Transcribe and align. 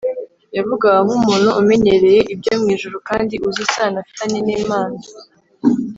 yavugaga 0.57 0.99
nk’umuntu 1.05 1.49
umenyereye 1.59 2.19
ibyo 2.33 2.53
mu 2.63 2.71
juru 2.81 2.97
kandi 3.09 3.33
uzi 3.47 3.61
isano 3.67 3.97
afitanye 4.03 4.39
n’imana, 4.45 4.99